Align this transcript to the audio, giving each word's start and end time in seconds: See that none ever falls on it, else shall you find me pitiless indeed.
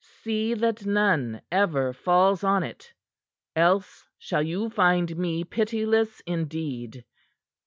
See 0.23 0.55
that 0.55 0.83
none 0.83 1.43
ever 1.51 1.93
falls 1.93 2.43
on 2.43 2.63
it, 2.63 2.91
else 3.55 4.07
shall 4.17 4.41
you 4.41 4.71
find 4.71 5.15
me 5.15 5.43
pitiless 5.43 6.21
indeed. 6.21 7.05